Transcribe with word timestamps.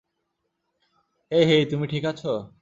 হেই 1.31 1.43
hey 1.49 1.63
তুমি 1.71 1.85
ঠিক 1.87 2.03
আছো? 2.11 2.29